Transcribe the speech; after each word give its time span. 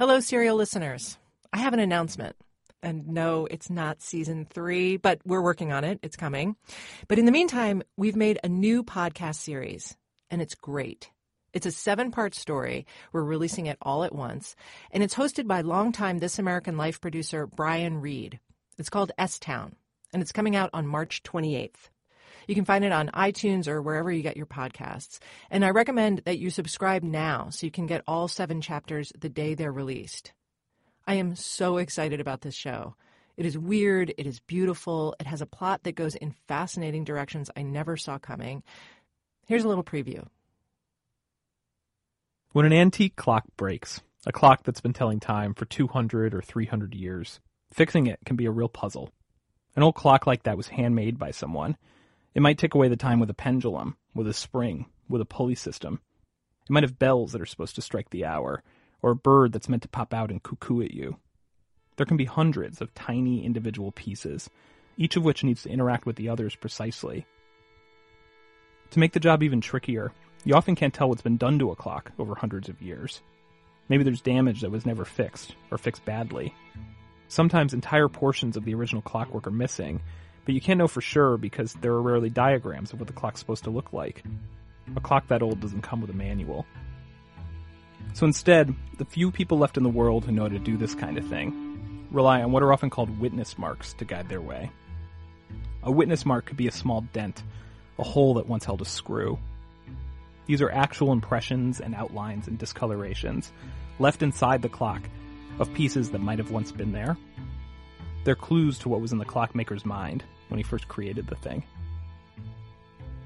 Hello, 0.00 0.18
serial 0.18 0.56
listeners. 0.56 1.18
I 1.52 1.58
have 1.58 1.74
an 1.74 1.78
announcement. 1.78 2.34
And 2.82 3.08
no, 3.08 3.44
it's 3.44 3.68
not 3.68 4.00
season 4.00 4.46
three, 4.46 4.96
but 4.96 5.20
we're 5.26 5.42
working 5.42 5.72
on 5.72 5.84
it. 5.84 6.00
It's 6.02 6.16
coming. 6.16 6.56
But 7.06 7.18
in 7.18 7.26
the 7.26 7.30
meantime, 7.30 7.82
we've 7.98 8.16
made 8.16 8.38
a 8.42 8.48
new 8.48 8.82
podcast 8.82 9.34
series, 9.34 9.98
and 10.30 10.40
it's 10.40 10.54
great. 10.54 11.10
It's 11.52 11.66
a 11.66 11.70
seven 11.70 12.12
part 12.12 12.34
story. 12.34 12.86
We're 13.12 13.24
releasing 13.24 13.66
it 13.66 13.76
all 13.82 14.02
at 14.02 14.14
once. 14.14 14.56
And 14.90 15.02
it's 15.02 15.14
hosted 15.14 15.46
by 15.46 15.60
longtime 15.60 16.16
This 16.16 16.38
American 16.38 16.78
Life 16.78 17.02
producer 17.02 17.46
Brian 17.46 18.00
Reed. 18.00 18.40
It's 18.78 18.88
called 18.88 19.12
S 19.18 19.38
Town, 19.38 19.76
and 20.14 20.22
it's 20.22 20.32
coming 20.32 20.56
out 20.56 20.70
on 20.72 20.86
March 20.86 21.22
28th. 21.24 21.90
You 22.46 22.54
can 22.54 22.64
find 22.64 22.84
it 22.84 22.92
on 22.92 23.08
iTunes 23.08 23.68
or 23.68 23.82
wherever 23.82 24.10
you 24.10 24.22
get 24.22 24.36
your 24.36 24.46
podcasts. 24.46 25.18
And 25.50 25.64
I 25.64 25.70
recommend 25.70 26.22
that 26.24 26.38
you 26.38 26.50
subscribe 26.50 27.02
now 27.02 27.50
so 27.50 27.66
you 27.66 27.70
can 27.70 27.86
get 27.86 28.04
all 28.06 28.28
seven 28.28 28.60
chapters 28.60 29.12
the 29.18 29.28
day 29.28 29.54
they're 29.54 29.72
released. 29.72 30.32
I 31.06 31.14
am 31.14 31.36
so 31.36 31.78
excited 31.78 32.20
about 32.20 32.42
this 32.42 32.54
show. 32.54 32.94
It 33.36 33.46
is 33.46 33.56
weird, 33.56 34.12
it 34.18 34.26
is 34.26 34.40
beautiful, 34.40 35.14
it 35.18 35.26
has 35.26 35.40
a 35.40 35.46
plot 35.46 35.84
that 35.84 35.94
goes 35.94 36.14
in 36.14 36.34
fascinating 36.46 37.04
directions 37.04 37.50
I 37.56 37.62
never 37.62 37.96
saw 37.96 38.18
coming. 38.18 38.62
Here's 39.46 39.64
a 39.64 39.68
little 39.68 39.84
preview. 39.84 40.26
When 42.52 42.66
an 42.66 42.72
antique 42.72 43.16
clock 43.16 43.44
breaks, 43.56 44.00
a 44.26 44.32
clock 44.32 44.64
that's 44.64 44.80
been 44.80 44.92
telling 44.92 45.20
time 45.20 45.54
for 45.54 45.64
200 45.64 46.34
or 46.34 46.42
300 46.42 46.94
years, 46.94 47.40
fixing 47.72 48.06
it 48.06 48.18
can 48.26 48.36
be 48.36 48.46
a 48.46 48.50
real 48.50 48.68
puzzle. 48.68 49.10
An 49.76 49.82
old 49.82 49.94
clock 49.94 50.26
like 50.26 50.42
that 50.42 50.56
was 50.56 50.68
handmade 50.68 51.18
by 51.18 51.30
someone. 51.30 51.76
It 52.34 52.42
might 52.42 52.58
tick 52.58 52.74
away 52.74 52.88
the 52.88 52.96
time 52.96 53.18
with 53.18 53.30
a 53.30 53.34
pendulum, 53.34 53.96
with 54.14 54.28
a 54.28 54.34
spring, 54.34 54.86
with 55.08 55.20
a 55.20 55.26
pulley 55.26 55.54
system. 55.54 56.00
It 56.64 56.70
might 56.70 56.84
have 56.84 56.98
bells 56.98 57.32
that 57.32 57.40
are 57.40 57.46
supposed 57.46 57.74
to 57.74 57.82
strike 57.82 58.10
the 58.10 58.24
hour, 58.24 58.62
or 59.02 59.10
a 59.10 59.16
bird 59.16 59.52
that's 59.52 59.68
meant 59.68 59.82
to 59.82 59.88
pop 59.88 60.14
out 60.14 60.30
and 60.30 60.42
cuckoo 60.42 60.82
at 60.82 60.92
you. 60.92 61.16
There 61.96 62.06
can 62.06 62.16
be 62.16 62.26
hundreds 62.26 62.80
of 62.80 62.94
tiny 62.94 63.44
individual 63.44 63.92
pieces, 63.92 64.48
each 64.96 65.16
of 65.16 65.24
which 65.24 65.42
needs 65.42 65.64
to 65.64 65.70
interact 65.70 66.06
with 66.06 66.16
the 66.16 66.28
others 66.28 66.54
precisely. 66.54 67.26
To 68.90 68.98
make 68.98 69.12
the 69.12 69.20
job 69.20 69.42
even 69.42 69.60
trickier, 69.60 70.12
you 70.44 70.54
often 70.54 70.74
can't 70.74 70.94
tell 70.94 71.08
what's 71.08 71.22
been 71.22 71.36
done 71.36 71.58
to 71.58 71.70
a 71.70 71.76
clock 71.76 72.12
over 72.18 72.34
hundreds 72.34 72.68
of 72.68 72.80
years. 72.80 73.20
Maybe 73.88 74.04
there's 74.04 74.22
damage 74.22 74.60
that 74.60 74.70
was 74.70 74.86
never 74.86 75.04
fixed, 75.04 75.54
or 75.70 75.78
fixed 75.78 76.04
badly. 76.04 76.54
Sometimes 77.28 77.74
entire 77.74 78.08
portions 78.08 78.56
of 78.56 78.64
the 78.64 78.74
original 78.74 79.02
clockwork 79.02 79.46
are 79.46 79.52
missing, 79.52 80.00
but 80.50 80.54
you 80.56 80.60
can't 80.60 80.78
know 80.78 80.88
for 80.88 81.00
sure 81.00 81.36
because 81.36 81.74
there 81.74 81.92
are 81.92 82.02
rarely 82.02 82.28
diagrams 82.28 82.92
of 82.92 82.98
what 82.98 83.06
the 83.06 83.12
clock's 83.12 83.38
supposed 83.38 83.62
to 83.62 83.70
look 83.70 83.92
like. 83.92 84.24
A 84.96 85.00
clock 85.00 85.28
that 85.28 85.42
old 85.42 85.60
doesn't 85.60 85.82
come 85.82 86.00
with 86.00 86.10
a 86.10 86.12
manual. 86.12 86.66
So 88.14 88.26
instead, 88.26 88.74
the 88.98 89.04
few 89.04 89.30
people 89.30 89.58
left 89.58 89.76
in 89.76 89.84
the 89.84 89.88
world 89.88 90.24
who 90.24 90.32
know 90.32 90.42
how 90.42 90.48
to 90.48 90.58
do 90.58 90.76
this 90.76 90.92
kind 90.92 91.16
of 91.18 91.28
thing 91.28 92.08
rely 92.10 92.42
on 92.42 92.50
what 92.50 92.64
are 92.64 92.72
often 92.72 92.90
called 92.90 93.20
witness 93.20 93.58
marks 93.58 93.92
to 93.92 94.04
guide 94.04 94.28
their 94.28 94.40
way. 94.40 94.72
A 95.84 95.92
witness 95.92 96.26
mark 96.26 96.46
could 96.46 96.56
be 96.56 96.66
a 96.66 96.72
small 96.72 97.02
dent, 97.12 97.44
a 98.00 98.02
hole 98.02 98.34
that 98.34 98.48
once 98.48 98.64
held 98.64 98.82
a 98.82 98.84
screw. 98.84 99.38
These 100.46 100.62
are 100.62 100.72
actual 100.72 101.12
impressions 101.12 101.80
and 101.80 101.94
outlines 101.94 102.48
and 102.48 102.58
discolorations 102.58 103.52
left 104.00 104.20
inside 104.20 104.62
the 104.62 104.68
clock 104.68 105.02
of 105.60 105.72
pieces 105.74 106.10
that 106.10 106.18
might 106.18 106.40
have 106.40 106.50
once 106.50 106.72
been 106.72 106.90
there. 106.90 107.16
They're 108.24 108.34
clues 108.34 108.80
to 108.80 108.88
what 108.88 109.00
was 109.00 109.12
in 109.12 109.18
the 109.18 109.24
clockmaker's 109.24 109.86
mind 109.86 110.24
when 110.50 110.58
he 110.58 110.64
first 110.64 110.88
created 110.88 111.26
the 111.26 111.36
thing. 111.36 111.62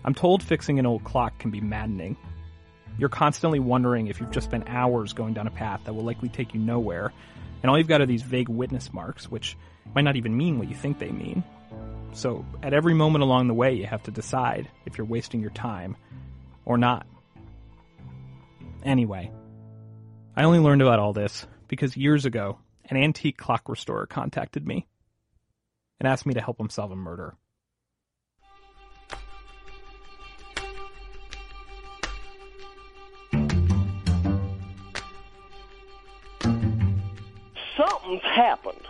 I'm 0.05 0.15
told 0.15 0.43
fixing 0.43 0.79
an 0.79 0.87
old 0.87 1.05
clock 1.05 1.39
can 1.39 1.51
be 1.51 1.61
maddening 1.61 2.17
you're 2.99 3.09
constantly 3.09 3.59
wondering 3.59 4.07
if 4.07 4.21
you've 4.21 4.31
just 4.31 4.47
spent 4.47 4.69
hours 4.69 5.13
going 5.13 5.35
down 5.35 5.47
a 5.47 5.51
path 5.51 5.81
that 5.85 5.95
will 5.95 6.05
likely 6.05 6.29
take 6.29 6.55
you 6.55 6.61
nowhere, 6.61 7.13
and 7.63 7.71
all 7.71 7.77
you've 7.77 7.89
got 7.89 8.01
are 8.01 8.07
these 8.07 8.23
vague 8.23 8.49
witness 8.49 8.93
marks, 8.93 9.29
which 9.29 9.57
might 9.95 10.03
not 10.03 10.17
even 10.17 10.37
mean 10.37 10.59
what 10.59 10.69
you 10.69 10.77
think 10.77 10.99
they 10.99 11.11
mean. 11.11 11.43
So, 12.13 12.45
at 12.63 12.73
every 12.73 12.95
moment 12.95 13.25
along 13.25 13.49
the 13.49 13.55
way, 13.55 13.75
you 13.75 13.87
have 13.87 14.05
to 14.05 14.13
decide 14.13 14.69
if 14.87 14.97
you're 14.97 15.07
wasting 15.07 15.41
your 15.41 15.51
time 15.51 15.97
or 16.65 16.79
not. 16.79 17.07
Anyway, 18.85 19.33
I 20.37 20.45
only 20.45 20.61
learned 20.61 20.83
about 20.83 21.01
all 21.01 21.13
this 21.13 21.47
because 21.67 21.97
years 21.97 22.25
ago, 22.25 22.59
an 22.89 22.97
antique 22.97 23.39
clock 23.39 23.69
restorer 23.69 24.07
contacted 24.07 24.65
me 24.65 24.87
and 26.01 26.09
asked 26.09 26.27
me 26.27 26.35
to 26.35 26.41
help 26.41 26.61
him 26.61 26.69
solve 26.69 26.91
a 26.91 26.97
murder. 26.97 27.37
something's 38.05 38.23
happened. 38.23 38.87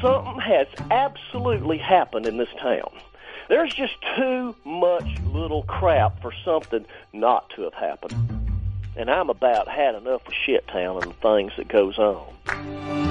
Something 0.00 0.40
has 0.40 0.66
absolutely 0.90 1.78
happened 1.78 2.26
in 2.26 2.36
this 2.36 2.48
town. 2.60 2.90
There's 3.48 3.74
just 3.74 3.94
too 4.16 4.54
much 4.64 5.18
little 5.26 5.64
crap 5.64 6.22
for 6.22 6.32
something 6.44 6.86
not 7.12 7.50
to 7.56 7.62
have 7.62 7.74
happened. 7.74 8.14
And 8.96 9.10
I'm 9.10 9.30
about 9.30 9.68
had 9.68 9.94
enough 9.94 10.26
of 10.26 10.34
shit 10.34 10.66
town 10.68 11.02
and 11.02 11.12
the 11.12 11.14
things 11.14 11.52
that 11.56 11.68
goes 11.68 11.98
on. 11.98 13.09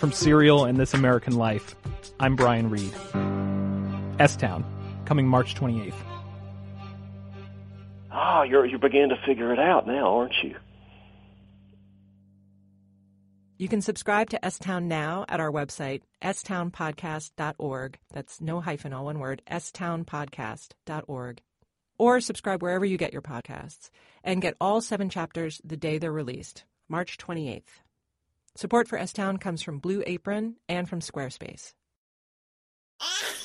From 0.00 0.12
Serial 0.12 0.64
and 0.64 0.78
This 0.78 0.94
American 0.94 1.36
Life, 1.36 1.76
I'm 2.18 2.34
Brian 2.34 2.70
Reed. 2.70 2.90
S 4.18 4.34
Town, 4.34 4.64
coming 5.04 5.28
March 5.28 5.54
28th. 5.54 5.92
Ah, 8.10 8.44
you're 8.44 8.64
you're 8.64 8.78
beginning 8.78 9.10
to 9.10 9.20
figure 9.26 9.52
it 9.52 9.58
out 9.58 9.86
now, 9.86 10.16
aren't 10.16 10.32
you? 10.42 10.56
You 13.58 13.68
can 13.68 13.82
subscribe 13.82 14.30
to 14.30 14.42
S 14.42 14.58
Town 14.58 14.88
now 14.88 15.26
at 15.28 15.38
our 15.38 15.52
website, 15.52 16.00
stownpodcast.org. 16.24 17.98
That's 18.10 18.40
no 18.40 18.62
hyphen, 18.62 18.94
all 18.94 19.04
one 19.04 19.18
word, 19.18 19.42
stownpodcast.org. 19.50 21.42
Or 21.98 22.20
subscribe 22.22 22.62
wherever 22.62 22.86
you 22.86 22.96
get 22.96 23.12
your 23.12 23.20
podcasts 23.20 23.90
and 24.24 24.40
get 24.40 24.56
all 24.62 24.80
seven 24.80 25.10
chapters 25.10 25.60
the 25.62 25.76
day 25.76 25.98
they're 25.98 26.10
released, 26.10 26.64
March 26.88 27.18
28th. 27.18 27.82
Support 28.56 28.88
for 28.88 28.98
S 28.98 29.12
Town 29.12 29.38
comes 29.38 29.62
from 29.62 29.78
Blue 29.78 30.02
Apron 30.06 30.56
and 30.68 30.88
from 30.88 31.00
Squarespace. 31.00 31.72
Ah! 33.00 33.39